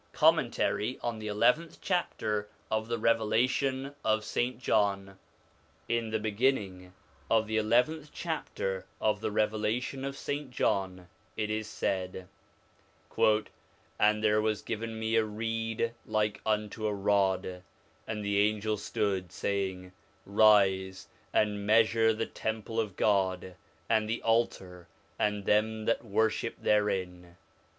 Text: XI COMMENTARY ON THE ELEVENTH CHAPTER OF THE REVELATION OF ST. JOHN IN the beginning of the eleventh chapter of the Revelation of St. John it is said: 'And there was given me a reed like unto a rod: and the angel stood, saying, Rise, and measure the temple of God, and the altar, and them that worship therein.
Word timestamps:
XI 0.13 0.17
COMMENTARY 0.17 0.99
ON 1.03 1.19
THE 1.19 1.27
ELEVENTH 1.27 1.79
CHAPTER 1.79 2.49
OF 2.71 2.87
THE 2.87 2.97
REVELATION 2.97 3.93
OF 4.03 4.23
ST. 4.23 4.57
JOHN 4.57 5.19
IN 5.87 6.09
the 6.09 6.17
beginning 6.17 6.91
of 7.29 7.45
the 7.45 7.57
eleventh 7.57 8.09
chapter 8.11 8.87
of 8.99 9.21
the 9.21 9.29
Revelation 9.29 10.03
of 10.03 10.17
St. 10.17 10.49
John 10.49 11.07
it 11.37 11.51
is 11.51 11.67
said: 11.67 12.27
'And 13.15 14.23
there 14.23 14.41
was 14.41 14.63
given 14.63 14.99
me 14.99 15.17
a 15.17 15.23
reed 15.23 15.93
like 16.07 16.41
unto 16.47 16.87
a 16.87 16.93
rod: 16.95 17.61
and 18.07 18.25
the 18.25 18.39
angel 18.39 18.77
stood, 18.77 19.31
saying, 19.31 19.91
Rise, 20.25 21.09
and 21.31 21.63
measure 21.67 22.11
the 22.11 22.25
temple 22.25 22.79
of 22.79 22.95
God, 22.95 23.53
and 23.87 24.09
the 24.09 24.23
altar, 24.23 24.87
and 25.19 25.45
them 25.45 25.85
that 25.85 26.03
worship 26.03 26.55
therein. 26.59 27.35